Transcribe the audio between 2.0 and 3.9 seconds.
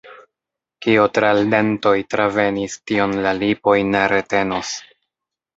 travenis, tion la lipoj